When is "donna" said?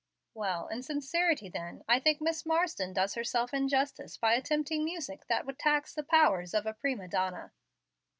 7.07-7.51